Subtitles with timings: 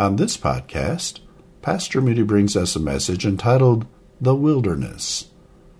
[0.00, 1.20] On this podcast,
[1.60, 3.86] Pastor Moody brings us a message entitled
[4.18, 5.26] The Wilderness.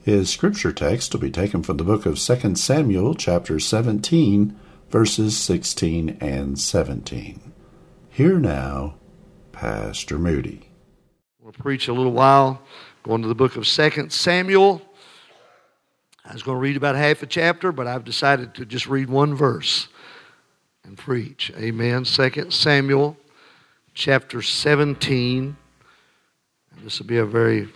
[0.05, 4.55] His scripture text will be taken from the book of 2 Samuel, chapter 17,
[4.91, 7.53] verses 16 and 17.
[8.11, 8.97] Here now,
[9.53, 10.69] Pastor Moody.
[11.41, 12.61] We'll preach a little while,
[13.03, 14.83] going to the book of Second Samuel.
[16.27, 19.09] I was going to read about half a chapter, but I've decided to just read
[19.09, 19.89] one verse
[20.85, 21.51] and preach.
[21.57, 22.05] Amen.
[22.05, 23.17] Second Samuel,
[24.01, 25.55] chapter 17.
[26.73, 27.69] And this will be a very,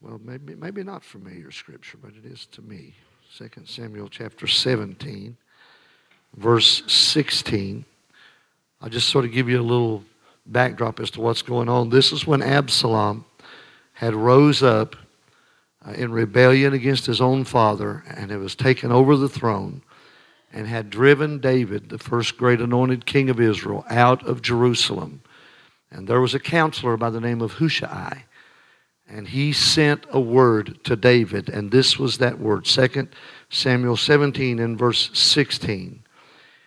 [0.00, 2.94] well, maybe, maybe not familiar scripture, but it is to me.
[3.30, 5.36] Second Samuel, chapter 17,
[6.38, 7.84] verse 16.
[8.80, 10.02] I'll just sort of give you a little
[10.46, 11.90] backdrop as to what's going on.
[11.90, 13.26] This is when Absalom
[13.92, 14.96] had rose up
[15.86, 19.82] uh, in rebellion against his own father and it was taken over the throne
[20.54, 25.20] and had driven David, the first great anointed king of Israel, out of Jerusalem.
[25.90, 28.24] And there was a counselor by the name of Hushai.
[29.08, 32.66] And he sent a word to David, and this was that word.
[32.66, 33.08] 2
[33.50, 36.04] Samuel 17 and verse 16.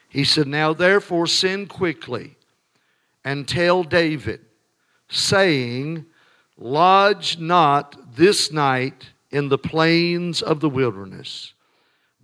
[0.10, 2.36] He said, Now therefore send quickly
[3.24, 4.42] and tell David,
[5.08, 6.06] saying,
[6.58, 11.54] Lodge not this night in the plains of the wilderness,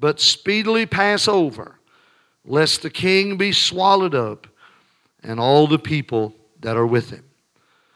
[0.04, 1.80] but speedily pass over,
[2.44, 4.48] lest the king be swallowed up
[5.24, 7.24] and all the people that are with him.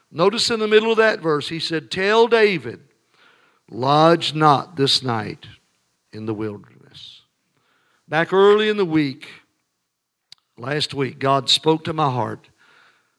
[0.10, 2.80] Notice in the middle of that verse, he said, Tell David,
[3.70, 5.48] lodge not this night
[6.14, 7.24] in the wilderness.
[8.08, 9.28] Back early in the week,
[10.58, 12.48] last week, God spoke to my heart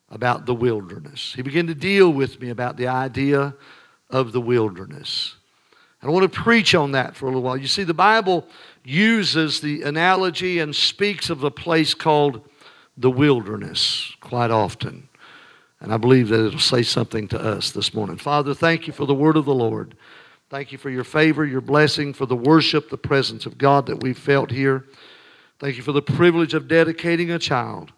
[0.08, 1.34] about the wilderness.
[1.36, 3.54] He began to deal with me about the idea
[4.08, 5.34] of the wilderness.
[6.02, 7.56] I want to preach on that for a little while.
[7.56, 8.46] You see, the Bible
[8.88, 12.40] uses the analogy and speaks of the place called
[12.96, 15.08] the wilderness quite often.
[15.80, 18.16] And I believe that it'll say something to us this morning.
[18.16, 19.94] Father, thank you for the word of the Lord.
[20.48, 24.02] Thank you for your favor, your blessing, for the worship, the presence of God that
[24.02, 24.86] we've felt here.
[25.58, 27.92] Thank you for the privilege of dedicating a child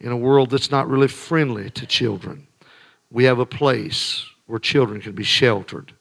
[0.00, 2.48] in a world that's not really friendly to children.
[3.08, 5.94] We have a place where children can be sheltered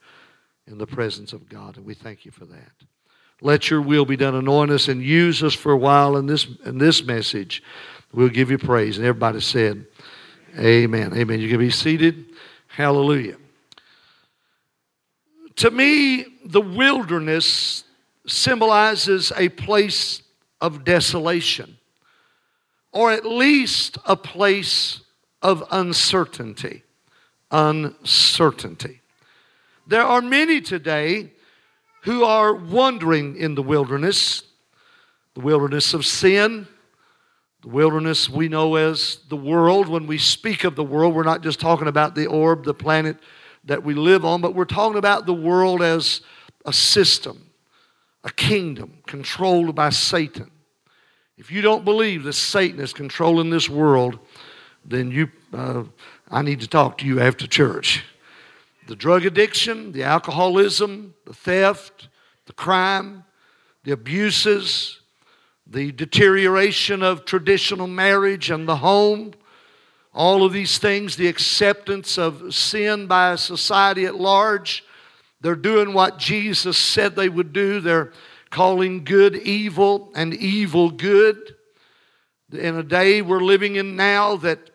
[0.66, 2.72] in the presence of God, and we thank you for that.
[3.44, 4.36] Let your will be done.
[4.36, 7.62] Anoint us and use us for a while in this, in this message.
[8.14, 8.98] We'll give you praise.
[8.98, 9.86] And everybody said,
[10.58, 11.12] Amen.
[11.14, 11.42] Amen.
[11.42, 12.26] You can be seated.
[12.68, 13.36] Hallelujah.
[15.58, 17.84] To me, the wilderness
[18.26, 20.24] symbolizes a place
[20.62, 21.78] of desolation,
[22.94, 25.02] or at least a place
[25.42, 26.84] of uncertainty.
[27.52, 29.02] Uncertainty.
[29.86, 31.33] There are many today
[32.04, 34.44] who are wandering in the wilderness,
[35.36, 36.68] the wilderness of sin,
[37.62, 39.88] the wilderness we know as the world.
[39.88, 43.18] When we speak of the world, we're not just talking about the orb, the planet
[43.64, 46.20] that we live on, but we're talking about the world as
[46.66, 47.50] a system,
[48.26, 50.52] a kingdom controlled by Satan.
[51.38, 54.20] If you don't believe that Satan is controlling this world,
[54.84, 55.84] then you, uh,
[56.30, 58.04] I need to talk to you after church.
[58.88, 62.10] The drug addiction, the alcoholism, the theft,
[62.46, 63.24] the crime,
[63.84, 65.00] the abuses,
[65.66, 69.34] the deterioration of traditional marriage and the home,
[70.14, 74.84] all of these things, the acceptance of sin by society at large.
[75.42, 77.80] They're doing what Jesus said they would do.
[77.80, 78.12] They're
[78.50, 81.56] calling good evil and evil good.
[82.52, 84.70] In a day we're living in now that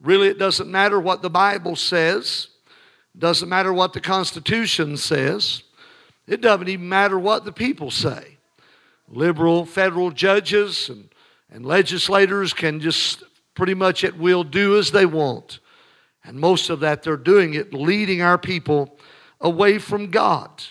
[0.00, 2.48] really it doesn't matter what the Bible says,
[3.18, 5.62] doesn't matter what the Constitution says,
[6.26, 8.38] it doesn't even matter what the people say
[9.12, 11.08] liberal federal judges and,
[11.50, 13.22] and legislators can just
[13.54, 15.60] pretty much at will do as they want.
[16.24, 18.96] And most of that they're doing it, leading our people
[19.40, 20.62] away from God.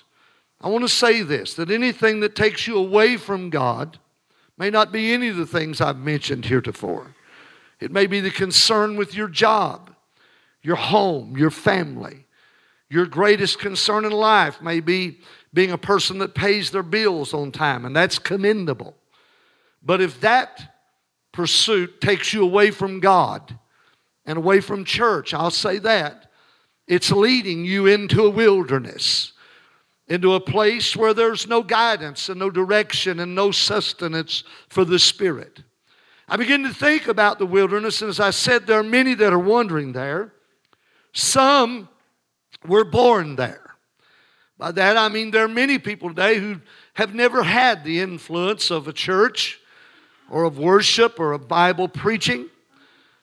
[0.60, 4.00] I want to say this that anything that takes you away from God
[4.58, 7.16] may not be any of the things I've mentioned heretofore.
[7.80, 9.94] It may be the concern with your job,
[10.62, 12.26] your home, your family.
[12.92, 15.20] Your greatest concern in life may be
[15.54, 18.98] being a person that pays their bills on time, and that's commendable.
[19.82, 20.72] But if that
[21.32, 23.58] pursuit takes you away from God
[24.26, 25.34] and away from church.
[25.34, 26.32] I'll say that.
[26.88, 29.34] It's leading you into a wilderness,
[30.08, 35.00] into a place where there's no guidance and no direction and no sustenance for the
[35.00, 35.64] Spirit.
[36.28, 39.34] I begin to think about the wilderness, and as I said, there are many that
[39.34, 40.34] are wandering there.
[41.14, 41.90] Some
[42.66, 43.76] were born there.
[44.58, 46.62] By that I mean there are many people today who
[46.94, 49.60] have never had the influence of a church
[50.30, 52.48] or of worship or of Bible preaching.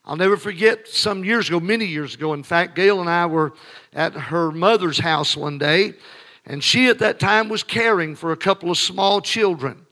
[0.05, 3.53] I'll never forget some years ago, many years ago, in fact, Gail and I were
[3.93, 5.95] at her mother's house one day,
[6.47, 9.87] and she at that time was caring for a couple of small children.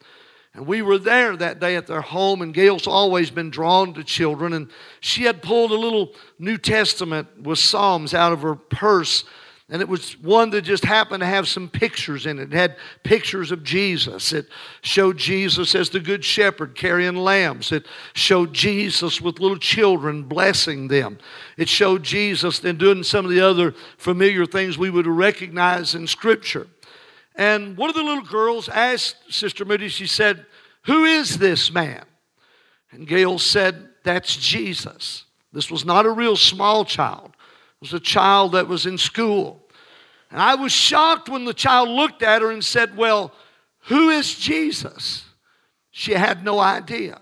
[0.56, 4.02] And we were there that day at their home, and Gail's always been drawn to
[4.02, 4.52] children.
[4.52, 4.70] And
[5.00, 9.24] she had pulled a little New Testament with Psalms out of her purse
[9.68, 12.52] and it was one that just happened to have some pictures in it.
[12.52, 14.32] It had pictures of Jesus.
[14.32, 14.46] It
[14.82, 17.72] showed Jesus as the good shepherd carrying lambs.
[17.72, 21.18] It showed Jesus with little children blessing them.
[21.56, 26.06] It showed Jesus then doing some of the other familiar things we would recognize in
[26.06, 26.68] Scripture.
[27.36, 30.46] And one of the little girls asked Sister Moody, she said,
[30.86, 32.04] Who is this man?
[32.90, 35.24] And Gail said, That's Jesus.
[35.52, 37.36] This was not a real small child
[37.76, 39.62] it was a child that was in school.
[40.30, 43.32] And I was shocked when the child looked at her and said, Well,
[43.80, 45.24] who is Jesus?
[45.90, 47.20] She had no idea.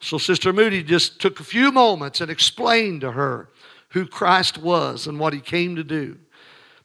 [0.00, 3.48] So Sister Moody just took a few moments and explained to her
[3.90, 6.18] who Christ was and what he came to do.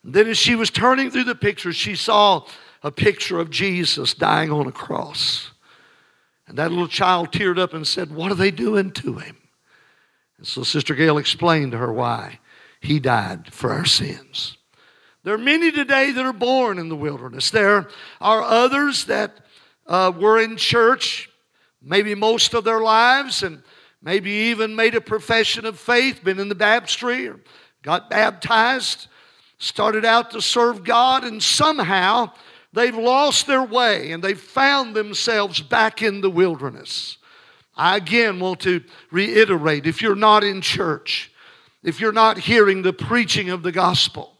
[0.08, 2.46] Then, as she was turning through the pictures, she saw
[2.84, 5.52] a picture of Jesus dying on a cross.
[6.48, 9.38] And that little child teared up and said, What are they doing to him?
[10.38, 12.40] And so Sister Gail explained to her why.
[12.80, 14.58] He died for our sins.
[15.24, 17.50] There are many today that are born in the wilderness.
[17.50, 17.88] There
[18.22, 19.40] are others that
[19.88, 21.32] uh, were in church
[21.82, 23.64] maybe most of their lives and
[24.04, 27.40] maybe even made a profession of faith, been in the baptistry or
[27.82, 29.08] got baptized,
[29.66, 32.32] started out to serve God, and somehow
[32.72, 37.18] they've lost their way and they've found themselves back in the wilderness.
[37.76, 41.32] I again want to reiterate if you're not in church,
[41.84, 44.38] if you're not hearing the preaching of the gospel,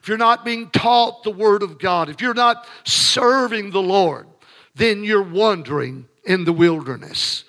[0.00, 4.26] if you're not being taught the Word of God, if you're not serving the Lord,
[4.74, 7.44] then you're wandering in the wilderness.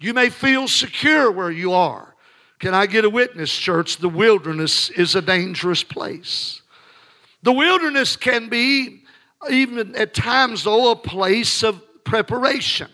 [0.00, 2.14] You may feel secure where you are.
[2.58, 3.98] Can I get a witness, church?
[3.98, 6.62] The wilderness is a dangerous place.
[7.44, 9.02] The wilderness can be,
[9.50, 12.88] even at times, though, a place of preparation.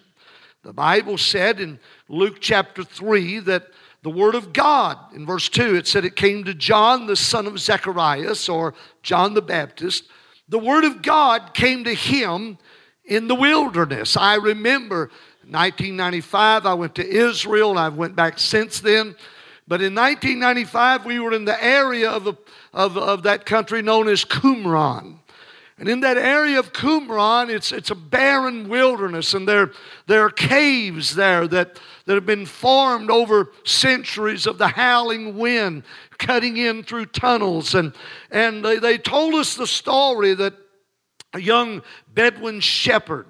[0.64, 3.68] The Bible said in Luke chapter 3 that
[4.02, 4.98] the Word of God.
[5.14, 8.74] In verse 2, it said it came to John, the son of Zacharias, or
[9.04, 10.08] John the Baptist.
[10.48, 12.58] The Word of God came to him
[13.04, 14.16] in the wilderness.
[14.16, 15.10] I remember
[15.42, 19.14] 1995, I went to Israel, and I've went back since then.
[19.68, 22.34] But in 1995, we were in the area of, the,
[22.72, 25.18] of, of that country known as Qumran.
[25.78, 29.72] And in that area of Qumran, it's, it's a barren wilderness, and there,
[30.06, 35.84] there are caves there that, that have been formed over centuries of the howling wind
[36.18, 37.74] cutting in through tunnels.
[37.74, 37.94] And,
[38.30, 40.52] and they, they told us the story that
[41.32, 41.80] a young
[42.12, 43.26] Bedouin shepherd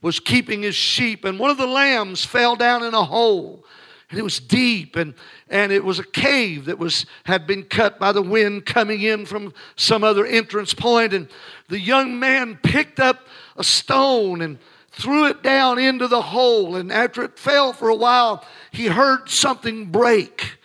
[0.00, 3.64] was keeping his sheep, and one of the lambs fell down in a hole
[4.12, 5.14] and it was deep and,
[5.48, 9.24] and it was a cave that was had been cut by the wind coming in
[9.24, 11.14] from some other entrance point.
[11.14, 11.28] And
[11.68, 13.26] the young man picked up
[13.56, 14.58] a stone and
[14.90, 16.76] threw it down into the hole.
[16.76, 20.58] And after it fell for a while he heard something break.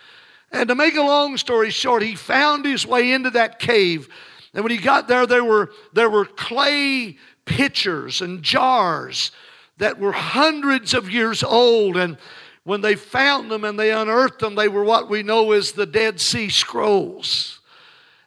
[0.52, 4.10] And to make a long story short he found his way into that cave.
[4.52, 9.32] And when he got there there were there were clay pitchers and jars
[9.78, 11.96] that were hundreds of years old.
[11.96, 12.18] And
[12.68, 15.86] when they found them and they unearthed them, they were what we know as the
[15.86, 17.60] Dead Sea Scrolls.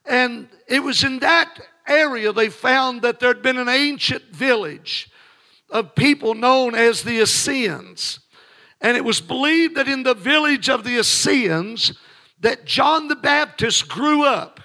[0.04, 5.12] And it was in that area they found that there had been an ancient village
[5.70, 8.18] of people known as the Essenes.
[8.82, 11.94] And it was believed that in the village of the Essenes
[12.40, 14.60] that John the Baptist grew up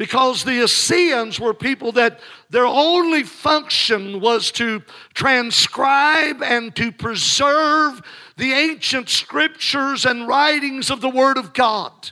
[0.00, 8.00] because the Essenes were people that their only function was to transcribe and to preserve
[8.40, 12.10] the ancient scriptures and writings of the Word of God.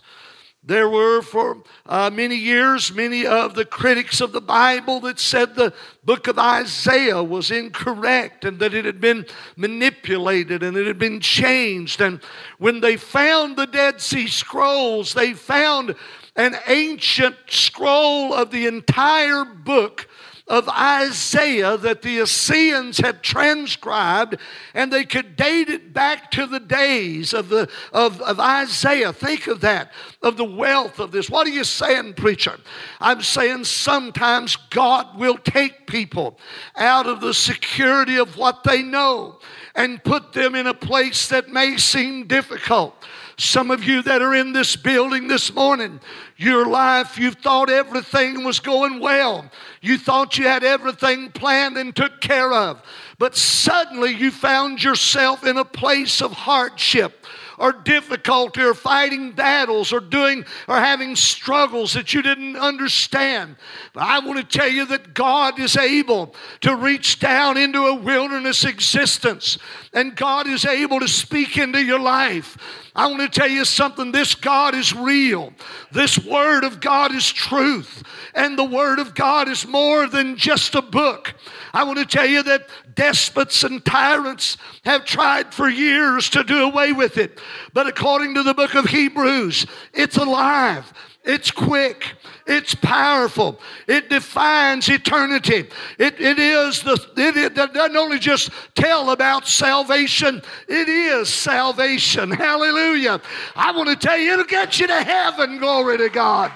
[0.62, 5.54] There were for uh, many years many of the critics of the Bible that said
[5.54, 5.72] the
[6.04, 9.24] book of Isaiah was incorrect and that it had been
[9.56, 12.02] manipulated and it had been changed.
[12.02, 12.20] And
[12.58, 15.94] when they found the Dead Sea Scrolls, they found
[16.36, 20.06] an ancient scroll of the entire book
[20.48, 24.36] of Isaiah that the Essenes had transcribed,
[24.74, 29.12] and they could date it back to the days of, the, of, of Isaiah.
[29.12, 31.28] Think of that, of the wealth of this.
[31.28, 32.58] What are you saying, preacher?
[33.00, 36.38] I'm saying sometimes God will take people
[36.76, 39.38] out of the security of what they know
[39.74, 42.94] and put them in a place that may seem difficult.
[43.38, 46.00] Some of you that are in this building this morning,
[46.36, 49.48] your life, you thought everything was going well.
[49.80, 52.82] You thought you had everything planned and took care of.
[53.16, 57.24] But suddenly you found yourself in a place of hardship
[57.58, 63.56] or difficulty or fighting battles or doing or having struggles that you didn't understand.
[63.92, 67.94] But I want to tell you that God is able to reach down into a
[67.94, 69.58] wilderness existence
[69.92, 72.56] and God is able to speak into your life.
[72.98, 74.10] I want to tell you something.
[74.10, 75.52] This God is real.
[75.92, 78.02] This Word of God is truth.
[78.34, 81.32] And the Word of God is more than just a book.
[81.72, 86.64] I want to tell you that despots and tyrants have tried for years to do
[86.64, 87.38] away with it.
[87.72, 89.64] But according to the book of Hebrews,
[89.94, 90.92] it's alive.
[91.28, 92.16] It's quick.
[92.46, 93.60] It's powerful.
[93.86, 95.68] It defines eternity.
[95.98, 102.30] It, it is the, it, it doesn't only just tell about salvation, it is salvation.
[102.30, 103.20] Hallelujah.
[103.54, 105.58] I want to tell you, it'll get you to heaven.
[105.58, 106.50] Glory to God.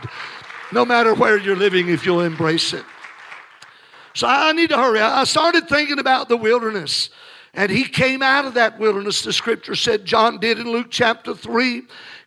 [0.72, 2.84] No matter where you're living, if you'll embrace it.
[4.14, 5.00] So I need to hurry.
[5.00, 7.10] I started thinking about the wilderness.
[7.52, 11.34] And he came out of that wilderness, the scripture said John did in Luke chapter
[11.34, 11.82] 3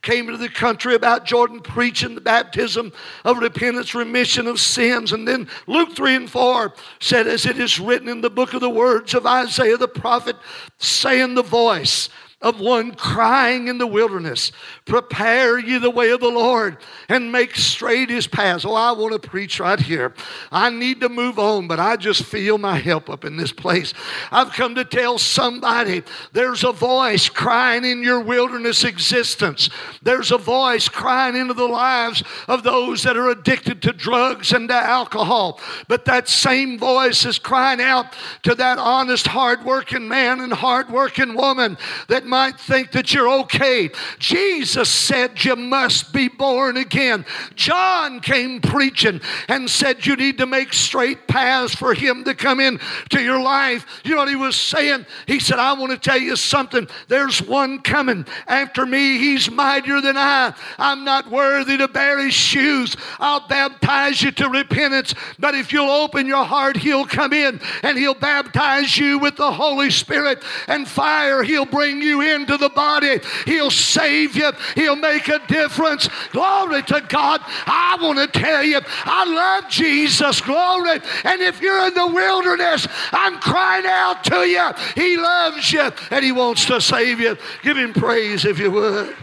[0.06, 2.94] came into the country about Jordan preaching the baptism
[3.26, 5.12] of repentance, remission of sins.
[5.12, 8.62] And then Luke 3 and 4 said, as it is written in the book of
[8.62, 10.38] the words of Isaiah the prophet,
[10.78, 12.10] saying the voice
[12.46, 14.52] of one crying in the wilderness,
[14.86, 16.78] Prepare ye the way of the Lord
[17.10, 18.64] and make straight his paths.
[18.64, 20.14] Oh, I want to preach right here.
[20.52, 23.96] I need to move on, but I just feel my help up in this place.
[24.32, 29.72] I've come to tell somebody there's a voice crying in your wilderness existence.
[30.04, 34.70] There's a voice crying into the lives of those that are addicted to drugs and
[34.70, 35.60] to alcohol.
[35.88, 41.80] But that same voice is crying out to that honest, hardworking man and hardworking woman
[42.08, 43.90] that might think that you're okay.
[44.20, 47.26] Jesus said you must be born again.
[47.56, 52.60] John came preaching and said you need to make straight paths for him to come
[52.60, 53.86] in to your life.
[54.04, 55.06] You know what he was saying?
[55.28, 56.90] He said, I want to tell you something.
[57.08, 59.18] There's one coming after me.
[59.18, 60.54] He's mightier than I.
[60.78, 62.98] I'm not worthy to bear his shoes.
[63.18, 65.16] I'll baptize you to repentance.
[65.40, 69.54] But if you'll open your heart, he'll come in and he'll baptize you with the
[69.54, 71.42] Holy Spirit and fire.
[71.42, 73.20] He'll bring you into the body.
[73.46, 74.52] He'll save you.
[74.76, 76.10] He'll make a difference.
[76.32, 77.42] Glory to God.
[77.66, 80.42] I want to tell you, I love Jesus.
[80.42, 81.00] Glory.
[81.24, 84.72] And if you're in the wilderness, I'm crying out to you.
[84.96, 87.38] He loves you and He wants to save you.
[87.64, 89.16] Give Him praise if you would.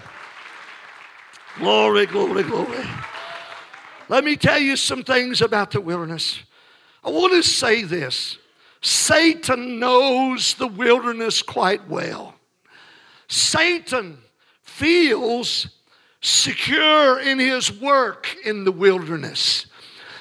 [1.59, 2.85] Glory, glory, glory.
[4.09, 6.41] Let me tell you some things about the wilderness.
[7.05, 8.39] I want to say this
[8.81, 12.32] Satan knows the wilderness quite well.
[13.33, 14.19] Satan
[14.61, 15.67] feels
[16.21, 19.65] secure in his work in the wilderness.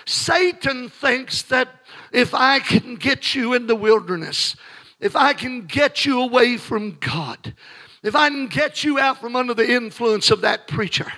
[0.06, 1.68] Satan thinks that
[2.13, 4.56] if I can get you in the wilderness,
[5.01, 7.53] if I can get you away from God,
[8.01, 11.12] if I can get you out from under the influence of that preacher,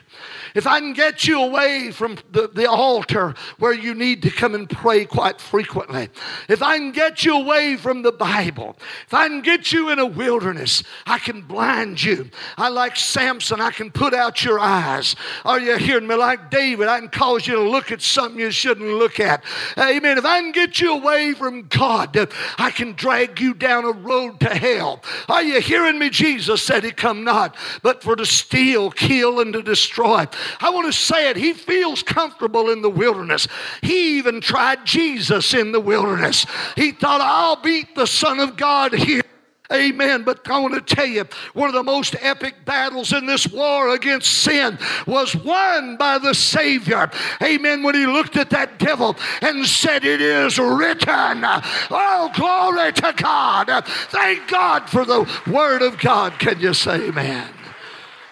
[0.55, 4.55] if I can get you away from the, the altar where you need to come
[4.55, 6.09] and pray quite frequently,
[6.47, 9.99] if I can get you away from the Bible, if I can get you in
[9.99, 12.29] a wilderness, I can blind you.
[12.57, 15.15] I like Samson, I can put out your eyes.
[15.45, 16.15] Are you hearing me?
[16.15, 19.43] Like David, I can cause you to look at something you shouldn't look at.
[19.77, 20.17] Amen.
[20.17, 24.39] If I can get you away from God, I can drag you down a road
[24.41, 25.01] to hell.
[25.27, 26.09] Are you hearing me?
[26.09, 30.25] Jesus said he come not, but for to steal, kill, and to destroy.
[30.59, 31.37] I want to say it.
[31.37, 33.47] He feels comfortable in the wilderness.
[33.81, 36.45] He even tried Jesus in the wilderness.
[36.75, 39.23] He thought, I'll beat the Son of God here.
[39.71, 40.23] Amen.
[40.23, 43.89] But I want to tell you, one of the most epic battles in this war
[43.89, 47.09] against sin was won by the Savior.
[47.41, 47.81] Amen.
[47.81, 51.43] When he looked at that devil and said, It is written.
[51.89, 53.85] Oh, glory to God.
[53.85, 56.37] Thank God for the Word of God.
[56.39, 57.49] Can you say amen?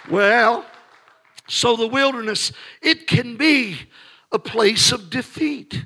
[0.09, 0.65] Well,
[1.51, 3.77] so the wilderness, it can be
[4.31, 5.85] a place of defeat.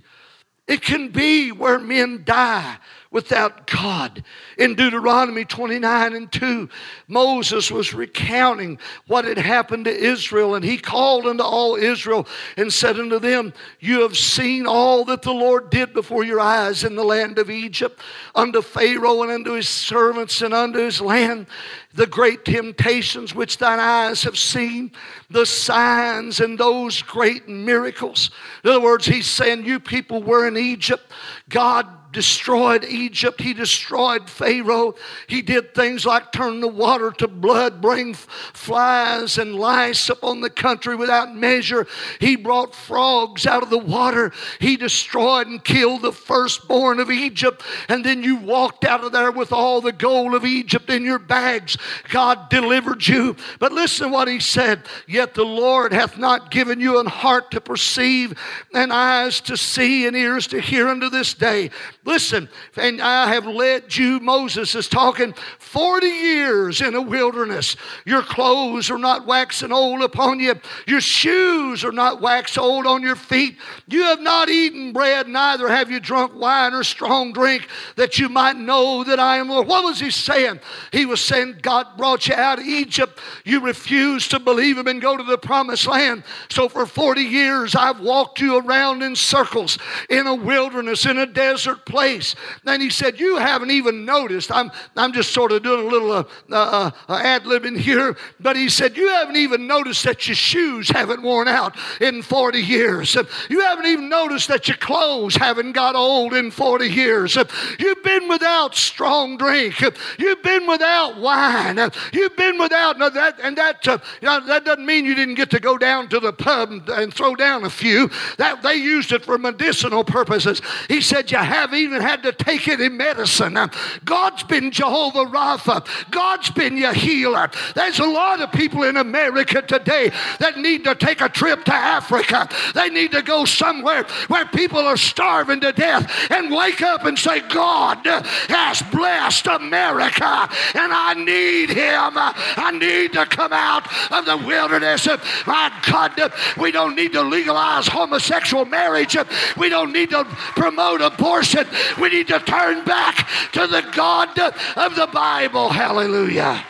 [0.68, 2.78] It can be where men die
[3.16, 4.26] without God.
[4.58, 6.68] In Deuteronomy 29 and 2,
[7.08, 12.74] Moses was recounting what had happened to Israel, and he called unto all Israel and
[12.74, 16.98] said unto them, You have seen all that the Lord did before your eyes in
[16.98, 18.02] the land of Egypt,
[18.36, 21.48] unto Pharaoh and unto his servants and unto his land
[21.94, 24.92] the great temptations which thine eyes have seen,
[25.30, 28.30] the signs and those great miracles.
[28.66, 31.10] In other words, he's saying, You people were in Egypt.
[31.48, 33.42] God destroyed Egypt.
[33.42, 34.96] He destroyed Pharaoh.
[35.28, 40.50] He did things like turn the water to blood, bring flies and lice upon the
[40.50, 41.86] country without measure.
[42.22, 44.32] He brought frogs out of the water.
[44.62, 47.62] He destroyed and killed the firstborn of Egypt.
[47.90, 51.20] And then you walked out of there with all the gold of Egypt in your
[51.20, 51.78] bags.
[52.12, 53.36] God delivered you.
[53.60, 54.84] But listen to what he said.
[55.06, 58.40] Yet the Lord hath not given you an heart to perceive,
[58.74, 61.72] and eyes to see, and ears to hear unto this day.
[62.06, 62.48] Listen,
[62.78, 67.76] and I have led you, Moses is talking, 40 years in a wilderness.
[68.06, 70.54] Your clothes are not waxing old upon you,
[70.86, 73.58] your shoes are not waxed old on your feet.
[73.88, 78.30] You have not eaten bread, neither have you drunk wine or strong drink, that you
[78.30, 79.68] might know that I am Lord.
[79.68, 80.60] What was he saying?
[80.92, 83.20] He was saying, God brought you out of Egypt.
[83.44, 86.24] You refused to believe him and go to the promised land.
[86.52, 91.26] So for 40 years, I've walked you around in circles in a wilderness, in a
[91.26, 92.36] desert place place.
[92.66, 94.52] And he said, You haven't even noticed.
[94.52, 98.18] I'm, I'm just sort of doing a little uh, uh, uh, ad libbing here.
[98.38, 102.60] But he said, You haven't even noticed that your shoes haven't worn out in 40
[102.60, 103.16] years.
[103.50, 107.38] You haven't even noticed that your clothes haven't got old in 40 years.
[107.80, 109.80] You've been without strong drink.
[110.20, 111.80] You've been without wine.
[112.12, 115.36] You've been without, no, that, and that, uh, you know, that doesn't mean you didn't
[115.36, 118.10] get to go down to the pub and, and throw down a few.
[118.38, 120.62] That, they used it for medicinal purposes.
[120.90, 123.58] He said, You have even had to take any medicine.
[124.04, 125.88] God's been Jehovah Rapha.
[126.12, 127.50] God's been your healer.
[127.76, 131.74] There's a lot of people in America today that need to take a trip to
[131.74, 132.50] Africa.
[132.74, 137.18] They need to go somewhere where people are starving to death and wake up and
[137.18, 142.14] say, God has blessed America and I need him.
[142.16, 145.08] I need to come out of the wilderness.
[145.46, 149.16] My God, we don't need to legalize homosexual marriage.
[149.58, 151.66] We don't need to promote abortion.
[152.00, 154.38] We need to turn back to the God
[154.76, 155.70] of the Bible.
[155.70, 156.64] Hallelujah.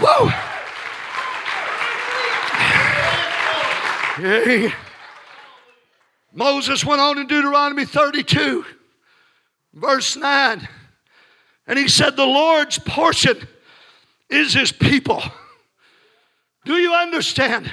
[0.00, 0.28] Whoa.
[4.16, 4.72] Hey.
[6.32, 8.64] Moses went on in Deuteronomy 32,
[9.72, 10.68] verse 9,
[11.66, 13.48] and he said, The Lord's portion
[14.28, 15.22] is his people.
[16.66, 17.72] Do you understand?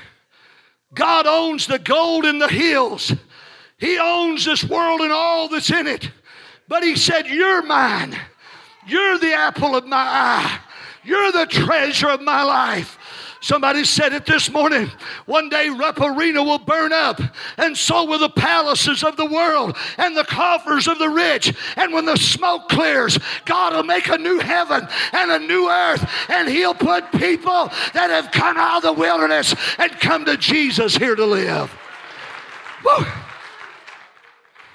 [0.94, 3.12] God owns the gold in the hills.
[3.78, 6.10] He owns this world and all that's in it.
[6.74, 8.20] But he said, You're mine.
[8.88, 10.60] You're the apple of my eye.
[11.04, 12.98] You're the treasure of my life.
[13.42, 14.90] Somebody said it this morning.
[15.28, 17.22] One day, Rupp Arena will burn up,
[17.60, 21.54] and so will the palaces of the world and the coffers of the rich.
[21.76, 26.10] And when the smoke clears, God will make a new heaven and a new earth,
[26.28, 30.98] and He'll put people that have come out of the wilderness and come to Jesus
[30.98, 31.72] here to live.
[32.84, 33.06] Woo.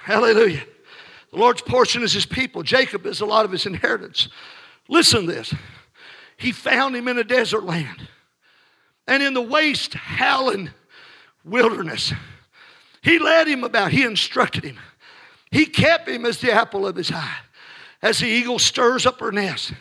[0.03, 0.63] Hallelujah.
[1.31, 2.63] The Lord's portion is his people.
[2.63, 4.29] Jacob is a lot of his inheritance.
[4.87, 5.53] Listen to this.
[6.37, 8.07] He found him in a desert land
[9.07, 10.69] and in the waste, howling
[11.43, 12.13] wilderness.
[13.01, 14.79] He led him about, he instructed him.
[15.51, 17.37] He kept him as the apple of his eye.
[18.01, 19.73] As the eagle stirs up her nest,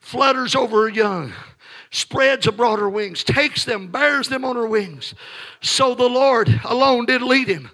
[0.00, 1.32] flutters over her young,
[1.90, 5.14] spreads abroad her wings, takes them, bears them on her wings.
[5.60, 7.70] So the Lord alone did lead him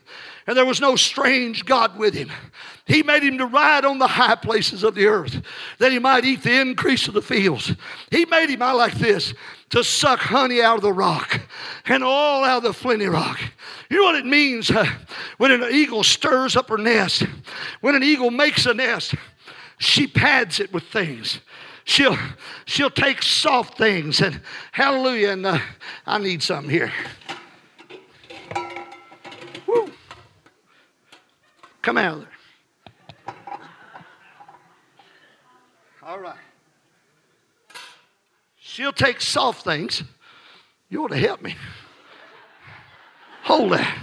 [0.47, 2.31] and there was no strange God with him.
[2.87, 5.43] He made him to ride on the high places of the earth,
[5.79, 7.75] that he might eat the increase of the fields.
[8.13, 9.35] He made him, I like this,
[9.71, 11.41] to suck honey out of the rock
[11.87, 13.41] and all out of the flinty rock.
[13.91, 14.87] You know what it means uh,
[15.39, 17.25] when an eagle stirs up her nest?
[17.81, 19.17] When an eagle makes a nest,
[19.79, 21.41] she pads it with things.
[21.85, 22.17] She'll,
[22.67, 25.31] she'll take soft things and hallelujah.
[25.31, 25.59] And uh,
[26.07, 26.93] I need something here.
[29.67, 29.91] Woo.
[31.83, 32.36] Come out of there.
[36.17, 36.39] All right.
[38.59, 40.03] She'll take soft things.
[40.89, 41.55] You ought to help me.
[43.43, 43.99] Hold that.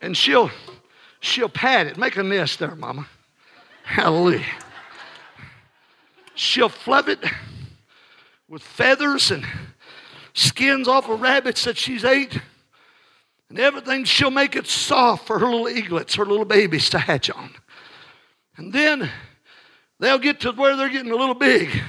[0.00, 0.50] And she'll
[1.20, 1.98] she'll pat it.
[1.98, 3.06] Make a nest there, mama.
[3.84, 4.46] Hallelujah.
[6.34, 7.22] She'll fluff it
[8.48, 9.44] with feathers and
[10.32, 12.40] skins off of rabbits that she's ate
[13.50, 17.28] and everything, she'll make it soft for her little eaglets, her little babies to hatch
[17.30, 17.50] on.
[18.56, 19.10] And then
[19.98, 21.82] they'll get to where they're getting a little big,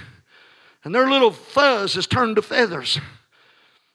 [0.84, 3.00] and their little fuzz has turned to feathers.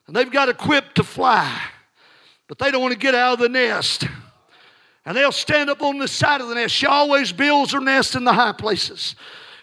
[0.06, 1.60] And they've got equipped to fly,
[2.46, 4.04] but they don't want to get out of the nest.
[5.06, 6.74] And they'll stand up on the side of the nest.
[6.74, 9.16] She always builds her nest in the high places.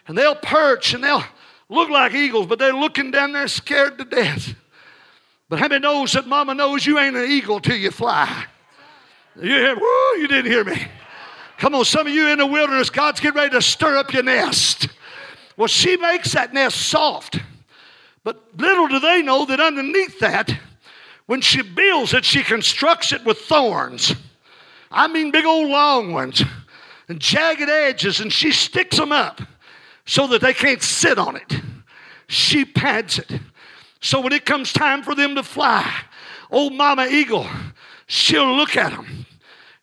[0.07, 1.23] And they'll perch and they'll
[1.69, 4.53] look like eagles, but they're looking down there scared to death.
[5.49, 8.45] But how many knows that mama knows you ain't an eagle till you fly?
[9.35, 10.87] You hear, woo, you didn't hear me.
[11.61, 14.23] Come on, some of you in the wilderness, God's getting ready to stir up your
[14.23, 14.87] nest.
[15.55, 17.39] Well, she makes that nest soft.
[18.23, 20.57] But little do they know that underneath that,
[21.27, 24.15] when she builds it, she constructs it with thorns.
[24.89, 26.41] I mean, big old long ones
[27.07, 29.39] and jagged edges, and she sticks them up
[30.07, 31.61] so that they can't sit on it.
[32.25, 33.39] She pads it.
[33.99, 35.87] So when it comes time for them to fly,
[36.49, 37.45] old Mama Eagle,
[38.07, 39.20] she'll look at them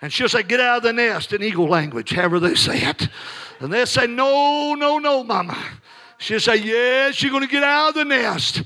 [0.00, 3.08] and she'll say, Get out of the nest in eagle language, however they say it.
[3.60, 5.58] And they'll say, No, no, no, Mama.
[6.18, 8.62] She'll say, Yes, you're going to get out of the nest.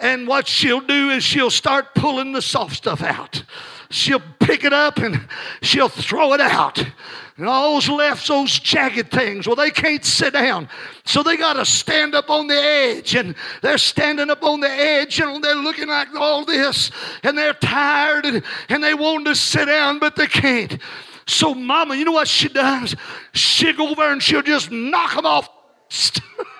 [0.00, 3.42] And what she'll do is she'll start pulling the soft stuff out.
[3.90, 5.28] She'll pick it up and
[5.62, 6.84] she'll throw it out.
[7.38, 10.68] And all those left, those jagged things, well, they can't sit down.
[11.04, 13.14] So they got to stand up on the edge.
[13.14, 16.90] And they're standing up on the edge and they're looking like all this.
[17.22, 20.78] And they're tired and, and they want to sit down, but they can't.
[21.28, 22.96] So, Mama, you know what she does?
[23.32, 25.48] She'll go over and she'll just knock them off.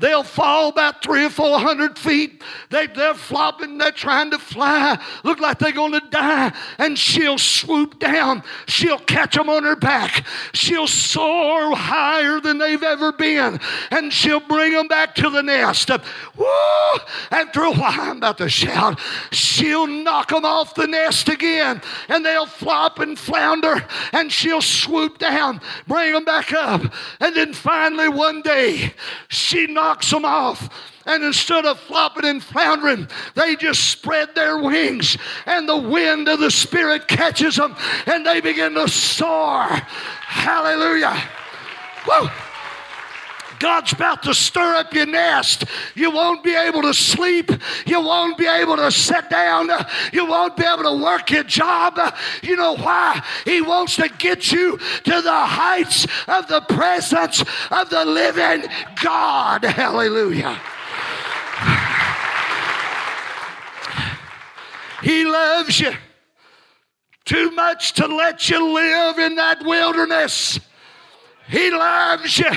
[0.00, 2.42] They'll fall about three or four hundred feet.
[2.70, 6.52] They, they're flopping, they're trying to fly, look like they're going to die.
[6.78, 12.82] And she'll swoop down, she'll catch them on her back, she'll soar higher than they've
[12.82, 13.60] ever been,
[13.90, 15.90] and she'll bring them back to the nest.
[15.90, 16.46] Woo!
[17.30, 18.98] After a while, I'm about to shout,
[19.32, 25.18] she'll knock them off the nest again, and they'll flop and flounder, and she'll swoop
[25.18, 26.80] down, bring them back up.
[27.20, 28.94] And then finally, one day,
[29.28, 30.68] she knocks knocks them off.
[31.04, 36.38] And instead of flopping and floundering, they just spread their wings, and the wind of
[36.38, 37.74] the Spirit catches them,
[38.06, 39.64] and they begin to soar.
[39.64, 41.16] Hallelujah.
[42.06, 42.28] Whoa.
[43.60, 45.64] God's about to stir up your nest.
[45.94, 47.50] You won't be able to sleep.
[47.86, 49.68] You won't be able to sit down.
[50.12, 52.00] You won't be able to work your job.
[52.42, 53.22] You know why?
[53.44, 58.64] He wants to get you to the heights of the presence of the living
[59.02, 59.62] God.
[59.64, 60.58] Hallelujah.
[65.02, 65.92] He loves you
[67.26, 70.58] too much to let you live in that wilderness.
[71.48, 72.50] He loves you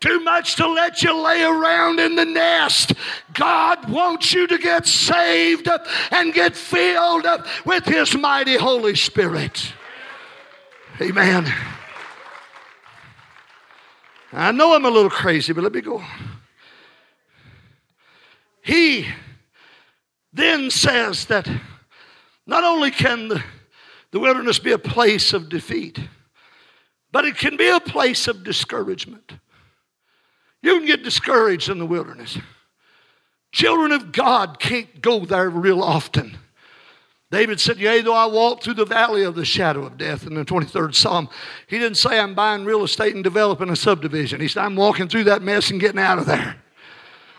[0.00, 2.94] too much to let you lay around in the nest.
[3.34, 5.68] God wants you to get saved
[6.10, 7.26] and get filled
[7.66, 9.72] with His mighty Holy Spirit.
[11.00, 11.52] Amen.
[14.32, 16.02] I know I'm a little crazy, but let me go.
[18.62, 19.06] He
[20.32, 21.48] then says that
[22.46, 23.42] not only can the,
[24.12, 25.98] the wilderness be a place of defeat,
[27.12, 29.32] but it can be a place of discouragement.
[30.62, 32.38] You can get discouraged in the wilderness.
[33.52, 36.36] Children of God can't go there real often.
[37.30, 40.34] David said, Yea, though I walk through the valley of the shadow of death in
[40.34, 41.28] the 23rd Psalm,
[41.68, 44.40] he didn't say I'm buying real estate and developing a subdivision.
[44.40, 46.56] He said, I'm walking through that mess and getting out of there.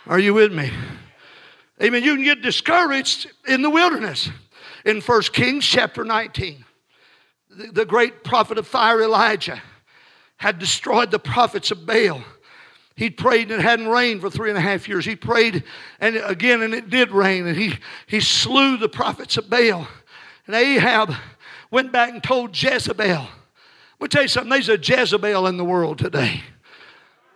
[0.08, 0.72] Are you with me?
[1.82, 2.04] Amen.
[2.04, 4.30] You can get discouraged in the wilderness.
[4.86, 6.64] In 1 Kings chapter 19,
[7.50, 9.62] the, the great prophet of fire Elijah
[10.38, 12.24] had destroyed the prophets of Baal
[13.02, 15.04] he prayed and it hadn't rained for three and a half years.
[15.06, 15.64] He prayed
[16.00, 17.74] and again and it did rain and he,
[18.06, 19.88] he slew the prophets of Baal.
[20.46, 21.12] And Ahab
[21.72, 23.08] went back and told Jezebel.
[23.08, 26.44] Let me tell you something, there's a Jezebel in the world today.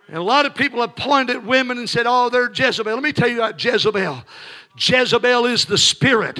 [0.06, 2.94] And a lot of people have pointed at women and said, oh, they're Jezebel.
[2.94, 4.22] Let me tell you about Jezebel.
[4.78, 6.38] Jezebel is the spirit.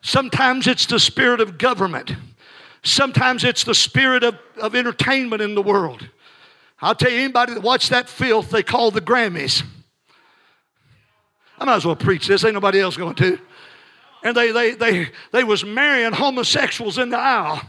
[0.00, 2.14] Sometimes it's the spirit of government.
[2.84, 6.08] Sometimes it's the spirit of, of entertainment in the world.
[6.80, 9.62] I'll tell you, anybody that watched that filth they call the Grammys.
[11.58, 12.44] I might as well preach this.
[12.44, 13.38] Ain't nobody else going to.
[14.22, 17.60] And they, they, they, they was marrying homosexuals in the aisle.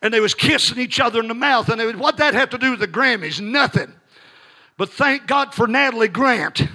[0.00, 1.68] And they was kissing each other in the mouth.
[1.68, 3.40] And they what that have to do with the Grammys?
[3.40, 3.92] Nothing.
[4.76, 6.66] But thank God for Natalie Grant.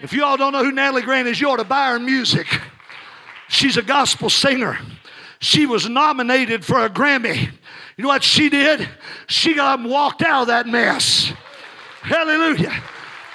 [0.00, 2.46] If you all don't know who Natalie Grant is, you ought to buy her music.
[3.48, 4.78] She's a gospel singer.
[5.40, 7.50] She was nominated for a Grammy
[7.96, 8.88] you know what she did?
[9.26, 11.32] She got up and walked out of that mess.
[12.02, 12.82] Hallelujah.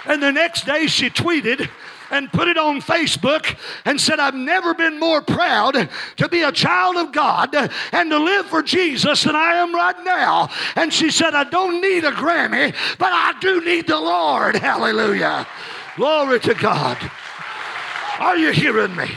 [0.06, 1.70] And the next day she tweeted,
[2.12, 6.52] and put it on Facebook and said, I've never been more proud to be a
[6.52, 7.56] child of God
[7.92, 10.50] and to live for Jesus than I am right now.
[10.76, 14.56] And she said, I don't need a Grammy, but I do need the Lord.
[14.56, 15.48] Hallelujah.
[15.96, 16.98] Glory to God.
[18.20, 19.10] Are you hearing me?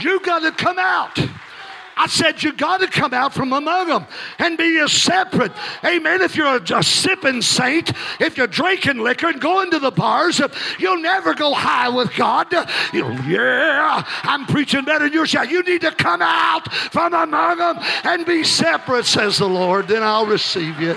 [0.00, 1.18] You got to come out.
[1.98, 4.06] I said, You got to come out from among them
[4.38, 5.50] and be a separate.
[5.84, 6.22] Amen.
[6.22, 10.40] If you're a, a sipping saint, if you're drinking liquor and going to the bars,
[10.78, 12.52] you'll never go high with God.
[12.92, 15.34] You know, yeah, I'm preaching better than yours.
[15.34, 19.88] You need to come out from among them and be separate, says the Lord.
[19.88, 20.96] Then I'll receive you.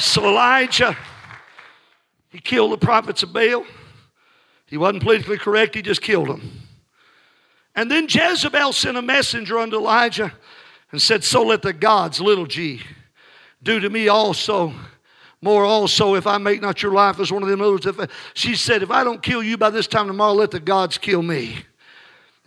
[0.00, 0.96] So Elijah,
[2.30, 3.64] he killed the prophets of Baal.
[4.66, 6.50] He wasn't politically correct, he just killed him.
[7.74, 10.32] And then Jezebel sent a messenger unto Elijah
[10.90, 12.80] and said, So let the gods, little g,
[13.62, 14.72] do to me also.
[15.42, 17.86] More also, if I make not your life as one of them others.
[17.86, 20.98] If she said, If I don't kill you by this time tomorrow, let the gods
[20.98, 21.58] kill me.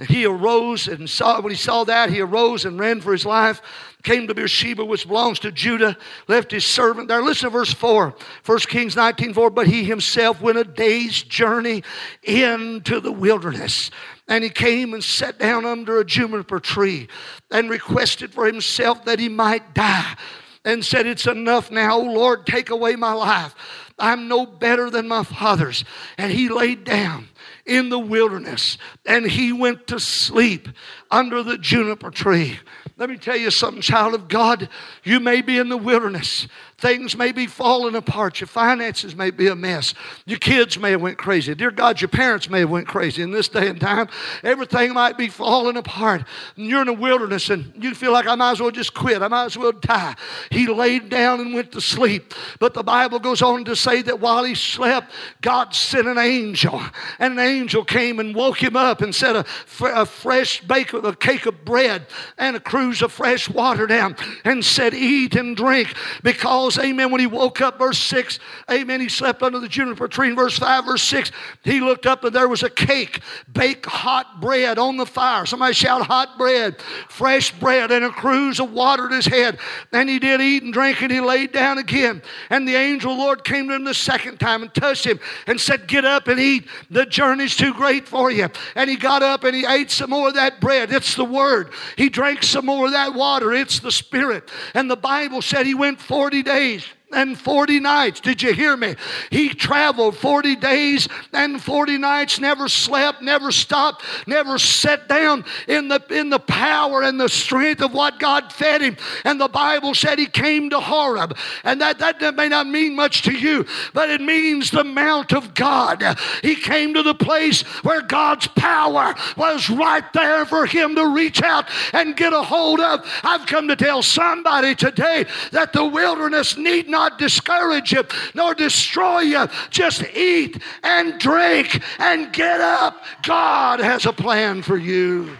[0.07, 3.61] He arose and saw, when he saw that, he arose and ran for his life,
[4.01, 5.97] came to Beersheba, which belongs to Judah,
[6.29, 7.21] left his servant there.
[7.21, 9.49] Listen to verse 4, 1 Kings 19 4.
[9.49, 11.83] But he himself went a day's journey
[12.23, 13.91] into the wilderness.
[14.29, 17.09] And he came and sat down under a juniper tree
[17.51, 20.15] and requested for himself that he might die.
[20.63, 23.53] And said, It's enough now, Lord, take away my life.
[23.97, 25.83] I'm no better than my fathers.
[26.17, 27.27] And he laid down
[27.69, 30.67] in the wilderness and he went to sleep
[31.11, 32.59] under the juniper tree.
[32.97, 34.67] Let me tell you something, child of God.
[35.03, 36.47] You may be in the wilderness.
[36.79, 38.39] Things may be falling apart.
[38.39, 39.93] Your finances may be a mess.
[40.25, 41.53] Your kids may have went crazy.
[41.53, 43.21] Dear God, your parents may have went crazy.
[43.21, 44.07] In this day and time,
[44.43, 46.23] everything might be falling apart.
[46.55, 49.21] And you're in the wilderness and you feel like I might as well just quit.
[49.21, 50.15] I might as well die.
[50.51, 52.33] He laid down and went to sleep.
[52.59, 55.11] But the Bible goes on to say that while he slept,
[55.41, 56.81] God sent an angel.
[57.19, 59.45] And an angel came and woke him up and set a,
[59.81, 62.05] a fresh bake, a cake of bread
[62.37, 64.15] and a cruse of fresh water down
[64.45, 65.93] and said, Eat and drink.
[66.23, 70.29] Because, amen, when he woke up, verse 6, amen, he slept under the juniper tree.
[70.29, 71.31] In verse 5, verse 6,
[71.63, 75.45] he looked up and there was a cake, baked hot bread on the fire.
[75.45, 79.59] Somebody shout, Hot bread, fresh bread, and a cruse of water at his head.
[79.93, 82.23] And he did eat and drink and he laid down again.
[82.49, 85.87] And the angel Lord came to him the second time and touched him and said,
[85.87, 86.67] Get up and eat.
[86.89, 88.49] The journey's too great for you.
[88.73, 90.91] And he got up and he ate some more of that bread.
[90.91, 91.69] It's the word.
[91.95, 93.53] He drank some more of that water.
[93.53, 94.49] It's the Spirit.
[94.73, 98.19] And the Bible said he went 40 days face and 40 nights.
[98.19, 98.95] Did you hear me?
[99.31, 105.87] He traveled 40 days and 40 nights, never slept, never stopped, never sat down in
[105.87, 108.97] the, in the power and the strength of what God fed him.
[109.23, 111.35] And the Bible said he came to Horeb.
[111.63, 115.53] And that, that may not mean much to you, but it means the mount of
[115.53, 116.03] God.
[116.43, 121.41] He came to the place where God's power was right there for him to reach
[121.41, 123.05] out and get a hold of.
[123.23, 128.53] I've come to tell somebody today that the wilderness need not not discourage you nor
[128.53, 129.47] destroy you.
[129.69, 133.03] Just eat and drink and get up.
[133.23, 135.37] God has a plan for you.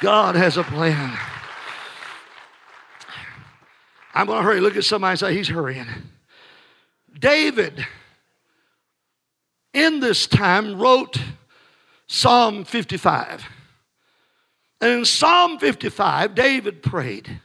[0.00, 1.16] God has a plan.
[4.14, 4.60] I'm going to hurry.
[4.60, 5.86] Look at somebody and say, He's hurrying.
[7.18, 7.86] David,
[9.72, 11.18] in this time, wrote
[12.08, 13.46] Psalm 55.
[14.80, 17.40] And in Psalm 55, David prayed.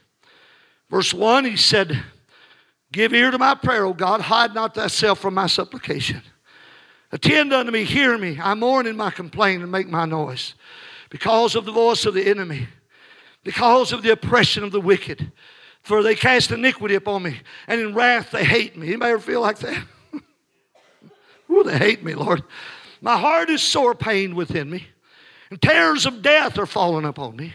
[0.90, 2.02] Verse 1, he said,
[2.92, 4.20] Give ear to my prayer, O God.
[4.22, 6.22] Hide not thyself from my supplication.
[7.12, 8.38] Attend unto me, hear me.
[8.40, 10.54] I mourn in my complaint and make my noise.
[11.10, 12.68] Because of the voice of the enemy,
[13.44, 15.32] because of the oppression of the wicked.
[15.82, 18.88] For they cast iniquity upon me, and in wrath they hate me.
[18.88, 19.84] Anybody ever feel like that?
[21.50, 22.42] Ooh, they hate me, Lord.
[23.00, 24.86] My heart is sore pained within me,
[25.50, 27.54] and terrors of death are falling upon me.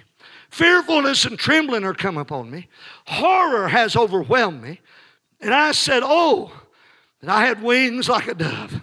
[0.50, 2.70] Fearfulness and trembling are come upon me.
[3.06, 4.80] Horror has overwhelmed me.
[5.44, 6.52] And I said, Oh,
[7.22, 8.82] and I had wings like a dove.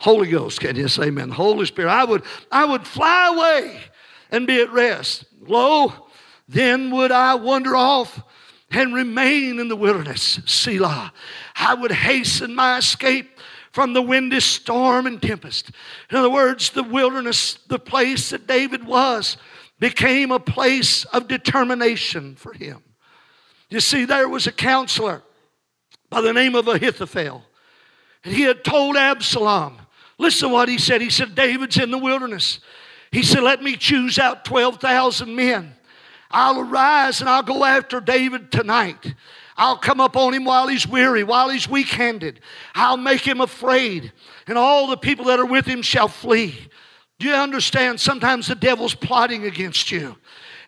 [0.00, 1.30] Holy Ghost, can you say amen?
[1.30, 3.80] Holy Spirit, I would, I would fly away
[4.30, 5.24] and be at rest.
[5.40, 5.92] Lo,
[6.48, 8.22] then would I wander off
[8.70, 11.12] and remain in the wilderness, Selah.
[11.56, 13.38] I would hasten my escape
[13.72, 15.70] from the windy storm and tempest.
[16.10, 19.36] In other words, the wilderness, the place that David was,
[19.80, 22.82] became a place of determination for him.
[23.70, 25.22] You see, there was a counselor
[26.10, 27.44] by the name of Ahithophel.
[28.24, 29.78] And he had told Absalom,
[30.18, 31.00] listen to what he said.
[31.00, 32.60] He said, David's in the wilderness.
[33.10, 35.74] He said, Let me choose out 12,000 men.
[36.30, 39.14] I'll arise and I'll go after David tonight.
[39.56, 42.40] I'll come up on him while he's weary, while he's weak handed.
[42.74, 44.12] I'll make him afraid,
[44.46, 46.54] and all the people that are with him shall flee.
[47.18, 47.98] Do you understand?
[47.98, 50.16] Sometimes the devil's plotting against you.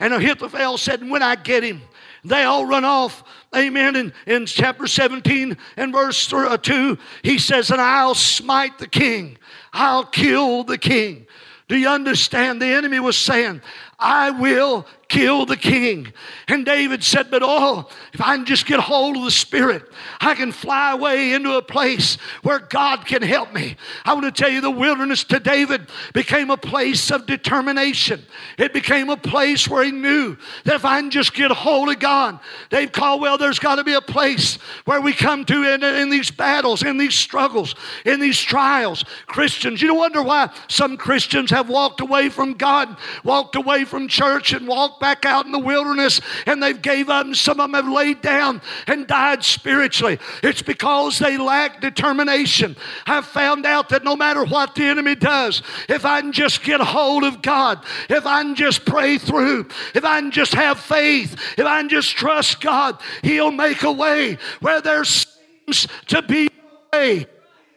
[0.00, 1.82] And Ahithophel said, When I get him,
[2.24, 3.22] they all run off.
[3.54, 3.96] Amen.
[3.96, 9.38] In, in chapter 17 and verse uh, 2, he says, And I'll smite the king,
[9.72, 11.26] I'll kill the king.
[11.68, 12.60] Do you understand?
[12.60, 13.62] The enemy was saying,
[13.98, 16.12] I will kill the king.
[16.48, 19.82] And David said, But oh, if I can just get hold of the Spirit,
[20.20, 23.76] I can fly away into a place where God can help me.
[24.04, 28.24] I want to tell you, the wilderness to David became a place of determination.
[28.56, 31.98] It became a place where he knew that if I can just get hold of
[31.98, 32.38] God,
[32.70, 36.30] Dave Caldwell, there's got to be a place where we come to in, in these
[36.30, 37.74] battles, in these struggles,
[38.06, 39.04] in these trials.
[39.26, 44.52] Christians, you wonder why some Christians have walked away from God, walked away from church,
[44.52, 47.74] and walked back out in the wilderness and they've gave up and some of them
[47.74, 50.18] have laid down and died spiritually.
[50.42, 52.76] It's because they lack determination.
[53.06, 56.80] I've found out that no matter what the enemy does, if I can just get
[56.80, 60.78] a hold of God, if I can just pray through, if I can just have
[60.78, 66.22] faith, if I can just trust God, He'll make a way where there seems to
[66.22, 66.48] be
[66.92, 67.26] a way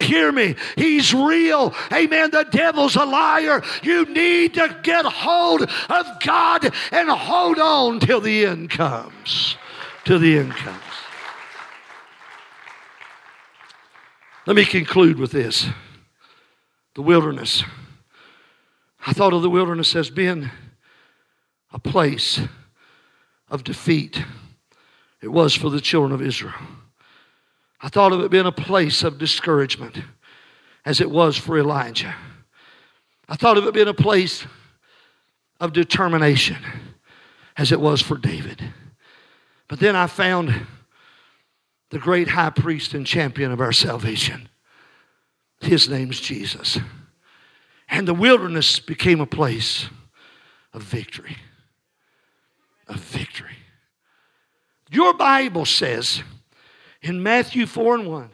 [0.04, 0.56] hear me.
[0.76, 1.74] He's real.
[1.92, 2.32] Amen.
[2.32, 3.64] The devil's a liar.
[3.82, 9.58] You need to get hold of God and hold on till the end comes.
[10.06, 10.80] Till the end comes.
[14.46, 15.68] Let me conclude with this
[16.96, 17.64] the wilderness.
[19.06, 20.50] I thought of the wilderness as being
[21.72, 22.40] a place
[23.50, 24.24] of defeat.
[25.22, 26.54] It was for the children of Israel.
[27.84, 30.00] I thought of it being a place of discouragement,
[30.86, 32.16] as it was for Elijah.
[33.28, 34.48] I thought of it being a place
[35.60, 36.58] of determination,
[37.58, 38.64] as it was for David.
[39.68, 40.66] But then I found
[41.90, 44.48] the great high priest and champion of our salvation.
[45.60, 46.80] His name's Jesus.
[47.90, 49.90] And the wilderness became a place
[50.72, 51.36] of victory.
[52.88, 53.58] Of victory.
[54.90, 56.24] Your Bible says
[57.04, 58.30] in Matthew 4 and 1,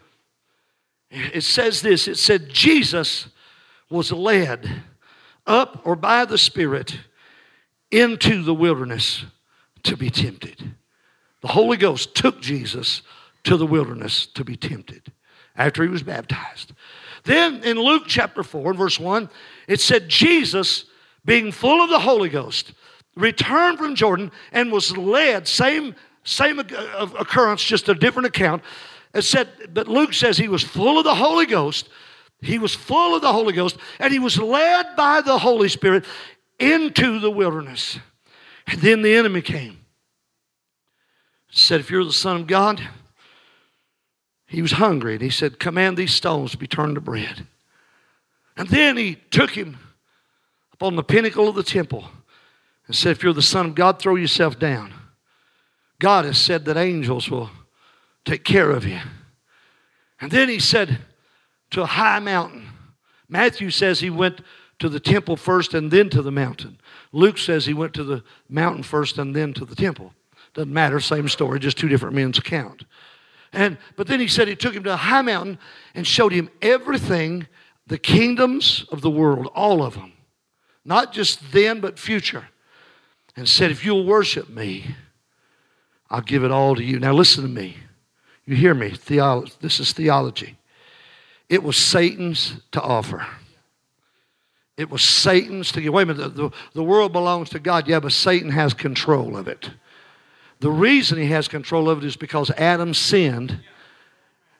[1.11, 3.27] it says this it said, Jesus
[3.89, 4.83] was led
[5.47, 6.99] up or by the Spirit
[7.89, 9.25] into the wilderness
[9.83, 10.75] to be tempted.
[11.41, 13.01] The Holy Ghost took Jesus
[13.45, 15.11] to the wilderness to be tempted
[15.55, 16.73] after he was baptized.
[17.23, 19.29] Then in Luke chapter 4 and verse 1,
[19.67, 20.85] it said, Jesus,
[21.25, 22.73] being full of the Holy Ghost,
[23.15, 26.63] returned from Jordan and was led, same same uh,
[27.17, 28.63] occurrence, just a different account.
[29.13, 31.89] It said, but Luke says he was full of the Holy Ghost.
[32.41, 36.05] He was full of the Holy Ghost, and he was led by the Holy Spirit
[36.59, 37.99] into the wilderness.
[38.67, 39.79] And then the enemy came.
[41.51, 42.81] Said, If you're the Son of God,
[44.45, 47.47] he was hungry, and he said, Command these stones to be turned to bread.
[48.55, 49.77] And then he took him
[50.73, 52.05] up on the pinnacle of the temple
[52.87, 54.93] and said, If you're the Son of God, throw yourself down.
[55.99, 57.49] God has said that angels will
[58.25, 58.99] take care of you.
[60.21, 60.99] And then he said
[61.71, 62.69] to a high mountain.
[63.27, 64.41] Matthew says he went
[64.79, 66.79] to the temple first and then to the mountain.
[67.11, 70.13] Luke says he went to the mountain first and then to the temple.
[70.53, 72.85] Doesn't matter, same story, just two different men's account.
[73.51, 75.59] And but then he said he took him to a high mountain
[75.93, 77.47] and showed him everything,
[77.87, 80.13] the kingdoms of the world, all of them.
[80.85, 82.47] Not just then, but future.
[83.35, 84.95] And said, if you'll worship me,
[86.09, 86.99] I'll give it all to you.
[86.99, 87.77] Now, listen to me.
[88.45, 88.91] You hear me?
[88.91, 90.57] Theolo- this is theology.
[91.49, 93.25] It was Satan's to offer.
[94.77, 95.93] It was Satan's to give.
[95.93, 97.87] Wait a minute, the, the world belongs to God.
[97.87, 99.69] Yeah, but Satan has control of it.
[100.61, 103.59] The reason he has control of it is because Adam sinned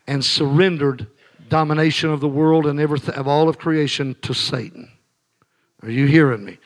[0.08, 1.08] and surrendered
[1.50, 4.92] domination of the world and everything of all of creation to Satan.
[5.84, 6.58] Are you hearing me?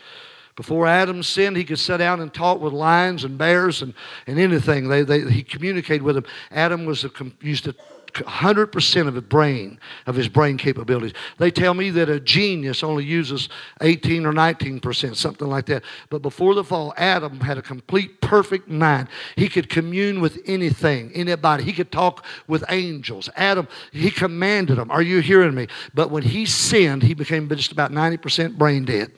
[0.55, 3.93] Before Adam sinned, he could sit down and talk with lions and bears and,
[4.27, 4.87] and anything.
[4.87, 6.25] They, they, he communicated with them.
[6.51, 7.11] Adam was a,
[7.41, 7.75] used a
[8.13, 11.13] 100% of his brain, of his brain capabilities.
[11.39, 13.49] They tell me that a genius only uses
[13.81, 15.83] 18 or 19%, something like that.
[16.09, 19.07] But before the fall, Adam had a complete, perfect mind.
[19.35, 21.63] He could commune with anything, anybody.
[21.63, 23.29] He could talk with angels.
[23.35, 24.91] Adam, he commanded them.
[24.91, 25.67] Are you hearing me?
[25.93, 29.11] But when he sinned, he became just about 90% brain dead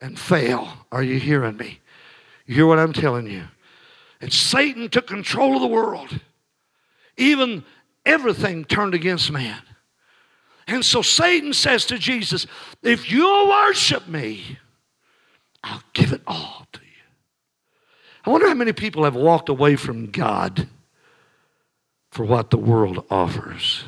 [0.00, 0.68] and fail.
[0.90, 1.80] Are you hearing me?
[2.46, 3.44] You hear what I'm telling you?
[4.20, 6.20] And Satan took control of the world.
[7.16, 7.64] Even
[8.04, 9.60] everything turned against man.
[10.66, 12.46] And so Satan says to Jesus,
[12.82, 14.58] If you'll worship me,
[15.62, 16.86] I'll give it all to you.
[18.24, 20.68] I wonder how many people have walked away from God
[22.10, 23.84] for what the world offers.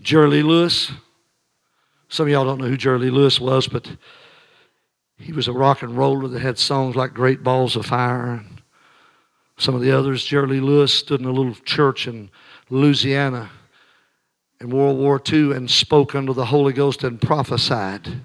[0.00, 0.90] Jerry Lee Lewis.
[2.08, 3.96] Some of y'all don't know who Jerry Lee Lewis was, but
[5.18, 8.62] he was a rock and roller that had songs like Great Balls of Fire and
[9.58, 10.24] some of the others.
[10.24, 12.30] Jerry Lee Lewis stood in a little church in
[12.70, 13.50] Louisiana
[14.60, 18.20] in World War II and spoke under the Holy Ghost and prophesied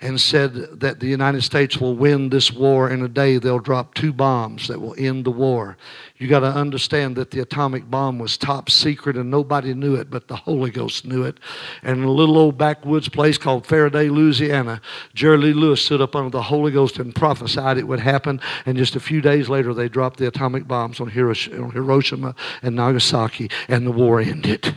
[0.00, 3.38] and said that the United States will win this war in a day.
[3.38, 5.78] They'll drop two bombs that will end the war.
[6.18, 10.10] You got to understand that the atomic bomb was top secret and nobody knew it,
[10.10, 11.40] but the Holy Ghost knew it.
[11.82, 14.82] And in a little old backwoods place called Ferriday, Louisiana,
[15.14, 18.40] Jerry Lee Lewis stood up under the Holy Ghost and prophesied it would happen.
[18.66, 23.50] And just a few days later, they dropped the atomic bombs on Hiroshima and Nagasaki,
[23.68, 24.76] and the war ended.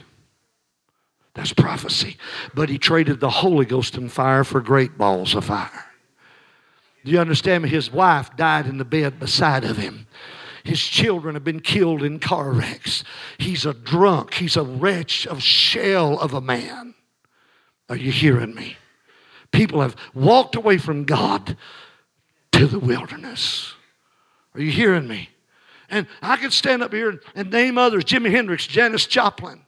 [1.40, 2.18] That's prophecy.
[2.54, 5.86] But he traded the Holy Ghost and fire for great balls of fire.
[7.06, 7.70] Do you understand me?
[7.70, 10.06] His wife died in the bed beside of him.
[10.66, 13.06] His children have been killed in car wrecks.
[13.38, 14.34] He's a drunk.
[14.34, 16.94] He's a wretch, a shell of a man.
[17.88, 18.76] Are you hearing me?
[19.54, 21.56] People have walked away from God
[22.52, 23.76] to the wilderness.
[24.56, 25.30] Are you hearing me?
[25.90, 29.62] And I could stand up here and, and name others Jimi Hendrix, Janis Joplin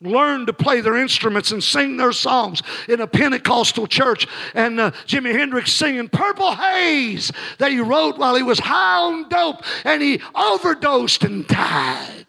[0.00, 4.26] learned to play their instruments and sing their songs in a Pentecostal church.
[4.54, 9.28] And uh, Jimi Hendrix singing Purple Haze that he wrote while he was high on
[9.28, 12.26] dope and he overdosed and died.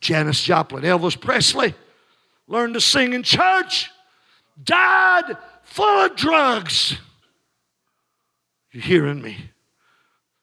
[0.00, 1.74] Janis Joplin, Elvis Presley
[2.46, 3.90] learned to sing in church,
[4.62, 6.96] died full of drugs.
[8.72, 9.50] You hearing me?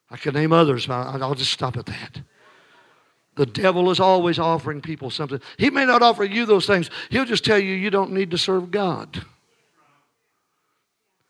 [0.10, 2.22] I could name others, but I'll just stop at that.
[3.36, 5.42] The devil is always offering people something.
[5.58, 8.38] He may not offer you those things, he'll just tell you you don't need to
[8.38, 9.24] serve God.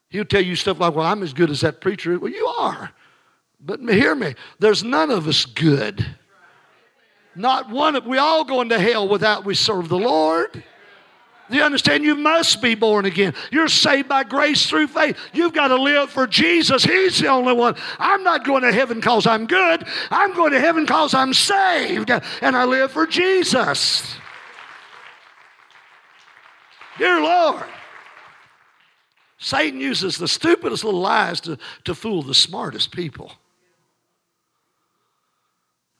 [0.10, 2.20] He'll tell you stuff like, Well, I'm as good as that preacher.
[2.20, 2.92] Well, you are.
[3.60, 6.06] But hear me, there's none of us good.
[7.36, 10.64] Not one of we all go into hell without we serve the Lord.
[11.54, 12.04] You understand?
[12.04, 13.34] You must be born again.
[13.52, 15.18] You're saved by grace through faith.
[15.34, 16.84] You've got to live for Jesus.
[16.84, 17.76] He's the only one.
[18.00, 19.86] I'm not going to heaven because I'm good.
[20.10, 24.16] I'm going to heaven because I'm saved and I live for Jesus.
[26.98, 27.64] Dear Lord.
[29.38, 33.34] Satan uses the stupidest little lies to, to fool the smartest people.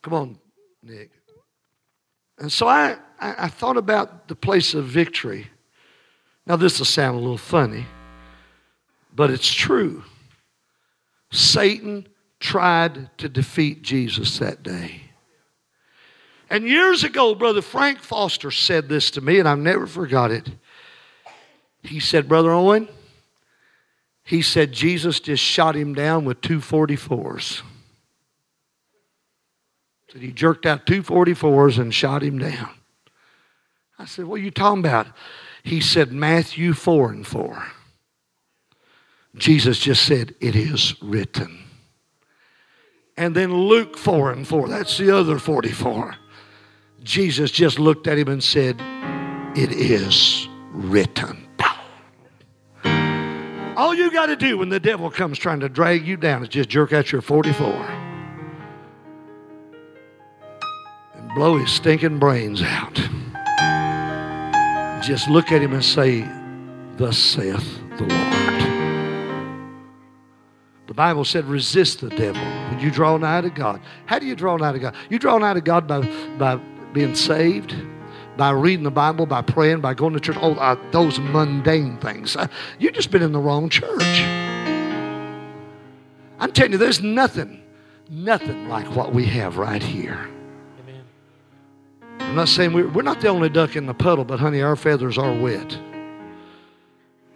[0.02, 0.40] Come on,
[0.82, 1.12] Nick.
[2.40, 5.48] And so I, I, I thought about the place of victory.
[6.46, 7.86] Now, this will sound a little funny,
[9.16, 10.04] but it's true.
[11.32, 12.08] Satan
[12.40, 15.04] tried to defeat Jesus that day.
[16.50, 20.50] And years ago, Brother Frank Foster said this to me, and I've never forgot it.
[21.82, 22.90] He said, Brother Owen,
[24.26, 27.62] he said Jesus just shot him down with two 44s.
[30.12, 32.70] Said he jerked out two 44s and shot him down.
[34.04, 35.08] I said, What are you talking about?
[35.64, 37.64] He said, Matthew 4 and 4.
[39.38, 41.64] Jesus just said, It is written.
[43.16, 44.68] And then Luke 4 and 4.
[44.68, 46.16] That's the other 44.
[47.02, 48.76] Jesus just looked at him and said,
[49.56, 51.48] It is written.
[53.78, 56.50] All you got to do when the devil comes trying to drag you down is
[56.50, 57.68] just jerk out your 44
[61.16, 63.00] and blow his stinking brains out
[65.04, 66.22] just look at him and say,
[66.98, 68.44] Thus saith the Lord.
[70.88, 73.82] The Bible said, resist the devil when you draw nigh to God.
[74.06, 74.96] How do you draw nigh to God?
[75.10, 76.02] You draw nigh to God by,
[76.38, 76.58] by
[76.94, 77.76] being saved,
[78.38, 80.38] by reading the Bible, by praying, by going to church.
[80.40, 82.36] Oh, uh, those mundane things.
[82.36, 82.48] Uh,
[82.78, 84.22] you've just been in the wrong church.
[86.40, 87.64] I'm telling you, there's nothing,
[88.10, 90.30] nothing like what we have right here.
[92.34, 94.76] I'm not saying we're, we're not the only duck in the puddle, but honey, our
[94.76, 95.78] feathers are wet.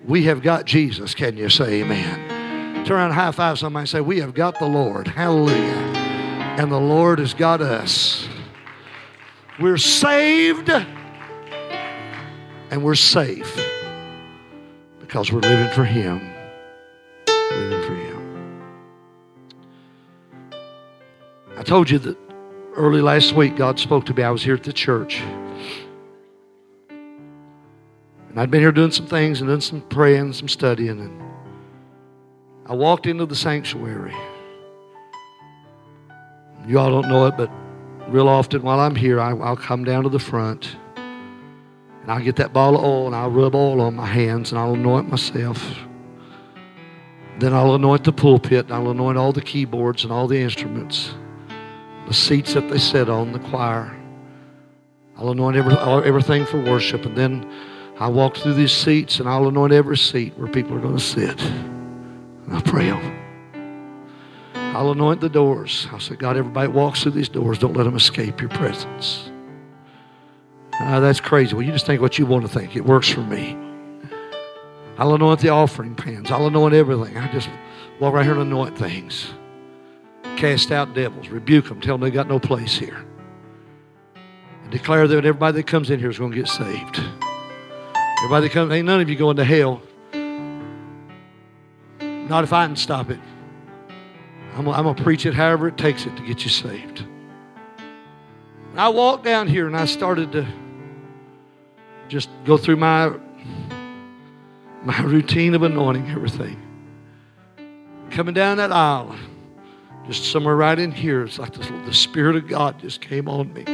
[0.08, 1.14] We have got Jesus.
[1.14, 2.84] Can you say amen?
[2.84, 5.08] Turn around high five somebody and say, We have got the Lord.
[5.08, 5.54] Hallelujah.
[6.58, 8.28] And the Lord has got us.
[9.60, 10.88] We're saved and
[12.84, 13.56] we're safe
[15.00, 16.28] because we're living for Him.
[17.28, 18.64] Living for Him.
[21.56, 22.27] I told you that
[22.78, 24.24] early last week, God spoke to me.
[24.24, 25.22] I was here at the church.
[26.90, 31.00] And I'd been here doing some things and doing some praying, some studying.
[31.00, 31.22] And
[32.68, 34.16] I walked into the sanctuary.
[36.68, 37.50] You all don't know it, but
[38.08, 40.76] real often while I'm here, I, will come down to the front
[42.08, 44.60] and I'll get that ball of oil and I'll rub oil on my hands and
[44.60, 45.78] I'll anoint myself.
[47.38, 51.14] Then I'll anoint the pulpit, and I'll anoint all the keyboards and all the instruments,
[52.08, 53.96] the seats that they sit on, the choir.
[55.18, 57.52] I'll anoint every, everything for worship, and then
[58.00, 61.04] I walk through these seats, and I'll anoint every seat where people are going to
[61.04, 61.42] sit.
[61.42, 63.14] And I'll pray over.
[64.56, 65.88] I'll anoint the doors.
[65.92, 67.58] I'll say, God, everybody walks through these doors.
[67.58, 69.32] Don't let them escape your presence.
[70.80, 71.56] Uh, that's crazy.
[71.56, 72.76] Well, you just think what you want to think.
[72.76, 73.58] It works for me.
[75.00, 76.32] I'll anoint the offering pans.
[76.32, 77.18] I'll anoint everything.
[77.18, 77.50] I just
[78.00, 79.34] walk right here and anoint things.
[80.38, 83.04] Cast out devils, rebuke them, tell them they got no place here.
[84.64, 87.02] And declare that everybody that comes in here is going to get saved.
[88.20, 89.82] Everybody that comes, ain't none of you going to hell.
[92.00, 93.20] Not if I can stop it.
[94.54, 97.04] I'm going to preach it however it takes it to get you saved.
[98.76, 100.48] I walked down here and I started to
[102.10, 103.12] just go through my
[104.84, 106.62] my routine of anointing everything.
[108.12, 109.16] Coming down that aisle,
[110.08, 113.54] just somewhere right in here, it's like the, the Spirit of God just came on
[113.54, 113.66] me.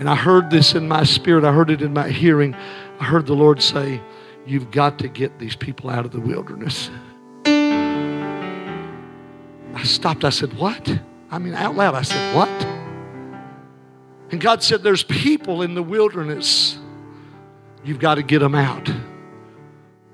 [0.00, 2.54] And I heard this in my spirit, I heard it in my hearing.
[3.00, 4.00] I heard the Lord say,
[4.46, 6.88] You've got to get these people out of the wilderness.
[9.74, 10.24] I stopped.
[10.24, 10.98] I said, What?
[11.30, 12.48] I mean, out loud, I said, What?
[14.30, 16.78] And God said, There's people in the wilderness.
[17.84, 18.86] You've got to get them out.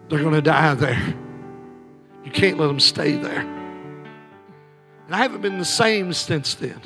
[0.09, 1.15] They're going to die there.
[2.25, 3.45] You can't let them stay there.
[5.07, 6.81] And I haven't been the same since then.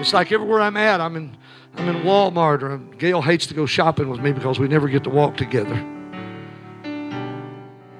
[0.00, 1.36] It's like everywhere I'm at, I'm in,
[1.76, 5.04] I'm in Walmart, or Gail hates to go shopping with me because we never get
[5.04, 5.74] to walk together.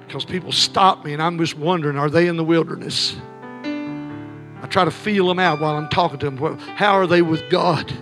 [0.05, 3.15] Because people stop me, and I'm just wondering, are they in the wilderness?
[3.63, 6.57] I try to feel them out while I'm talking to them.
[6.57, 7.93] How are they with God?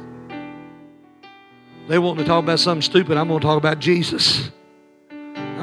[1.90, 3.18] They want to talk about something stupid.
[3.18, 4.50] I'm going to talk about Jesus.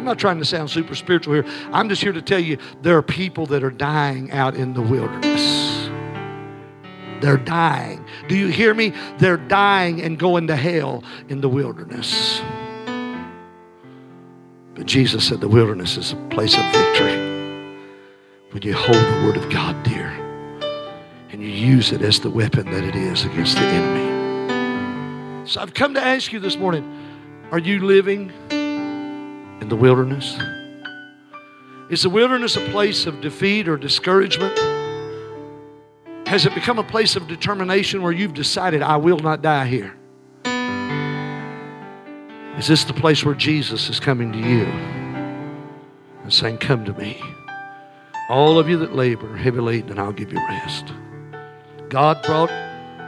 [0.01, 1.45] I'm not trying to sound super spiritual here.
[1.73, 4.81] I'm just here to tell you there are people that are dying out in the
[4.81, 5.91] wilderness.
[7.21, 8.03] They're dying.
[8.27, 8.95] Do you hear me?
[9.19, 12.41] They're dying and going to hell in the wilderness.
[14.75, 17.19] But Jesus said the wilderness is a place of victory
[18.53, 20.09] when you hold the Word of God dear
[21.29, 25.47] and you use it as the weapon that it is against the enemy.
[25.47, 26.91] So I've come to ask you this morning
[27.51, 28.33] are you living
[29.61, 30.39] in the wilderness?
[31.91, 34.57] Is the wilderness a place of defeat or discouragement?
[36.29, 39.97] Has it become a place of determination where you've decided, I will not die here?
[42.57, 44.65] Is this the place where Jesus is coming to you
[46.23, 47.21] and saying, Come to me?
[48.29, 50.93] All of you that labor, heavy laden, and I'll give you rest.
[51.89, 52.53] God brought,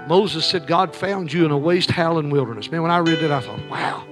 [0.09, 2.72] Moses said, God found you in a waste, howling wilderness.
[2.72, 4.05] Man, when I read that, I thought, wow,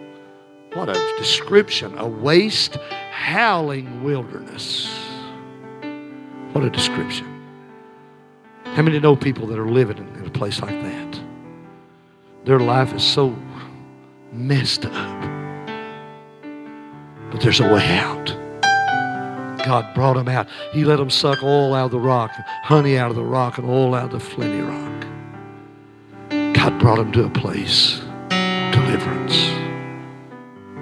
[0.74, 1.96] what a description.
[1.98, 2.76] A waste,
[3.10, 4.88] howling wilderness.
[6.52, 7.26] What a description.
[8.64, 11.20] How many know people that are living in a place like that?
[12.44, 13.36] Their life is so
[14.32, 15.20] messed up.
[17.30, 18.26] But there's a way out.
[19.64, 20.48] God brought them out.
[20.72, 22.30] He let them suck oil out of the rock,
[22.62, 25.06] honey out of the rock, and oil out of the flinty rock.
[26.54, 28.00] God brought them to a place,
[28.72, 29.49] deliverance.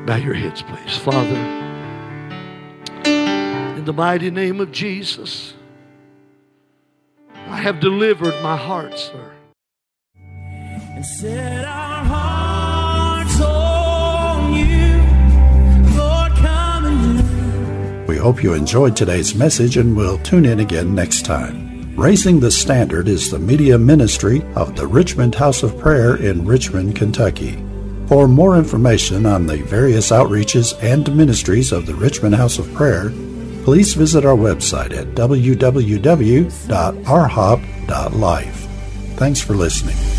[0.09, 0.97] Bow your heads, please.
[0.97, 1.37] Father,
[3.05, 5.53] in the mighty name of Jesus,
[7.35, 9.33] I have delivered my heart, sir.
[10.17, 14.97] and set our hearts on you.
[15.99, 20.95] Lord, come and do We hope you enjoyed today's message and will tune in again
[20.95, 21.95] next time.
[21.97, 26.97] Raising the Standard is the media ministry of the Richmond House of Prayer in Richmond,
[26.97, 27.63] Kentucky.
[28.09, 33.11] For more information on the various outreaches and ministries of the Richmond House of Prayer,
[33.65, 35.39] please visit our website at www.rhop.life.
[39.17, 40.18] Thanks for listening.